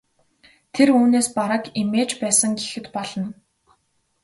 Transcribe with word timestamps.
Тэр 0.73 0.87
үүнээс 0.97 1.27
бараг 1.37 1.63
эмээж 1.81 2.11
байсан 2.21 2.51
гэхэд 2.59 2.85
болно. 2.95 3.27